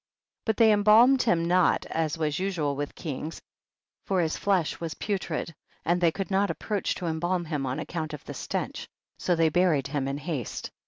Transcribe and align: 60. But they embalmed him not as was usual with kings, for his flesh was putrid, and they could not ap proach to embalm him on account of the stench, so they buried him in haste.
60. 0.47 0.47
But 0.47 0.57
they 0.57 0.71
embalmed 0.71 1.21
him 1.21 1.45
not 1.45 1.85
as 1.85 2.17
was 2.17 2.39
usual 2.39 2.75
with 2.75 2.95
kings, 2.95 3.39
for 4.07 4.19
his 4.19 4.35
flesh 4.35 4.79
was 4.79 4.95
putrid, 4.95 5.53
and 5.85 6.01
they 6.01 6.11
could 6.11 6.31
not 6.31 6.49
ap 6.49 6.57
proach 6.57 6.95
to 6.95 7.05
embalm 7.05 7.45
him 7.45 7.67
on 7.67 7.77
account 7.77 8.11
of 8.15 8.25
the 8.25 8.33
stench, 8.33 8.87
so 9.19 9.35
they 9.35 9.49
buried 9.49 9.85
him 9.85 10.07
in 10.07 10.17
haste. 10.17 10.71